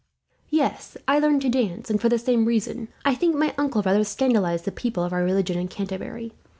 [0.49, 2.87] "Yes, I learned to dance, and for the same reason.
[3.05, 6.33] I think my uncle rather scandalized the people of our religion in Canterbury.